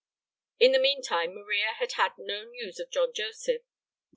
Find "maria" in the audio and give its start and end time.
1.35-1.73